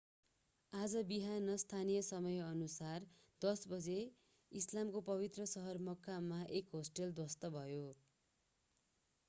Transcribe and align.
आज 0.73 0.93
बिहान 1.09 1.55
स्थानीय 1.63 2.01
समयानुसार 2.07 3.05
10 3.41 3.61
बजे 3.73 3.97
इस्लामको 4.51 5.01
पवित्र 5.09 5.45
सहर 5.53 5.83
मक्कामा 5.85 6.41
एक 6.61 6.77
होस्टल 6.77 7.13
ध्वस्त 7.21 7.51
भयो 7.53 7.85